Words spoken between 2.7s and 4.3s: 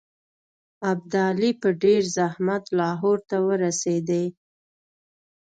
لاهور ته ورسېدی.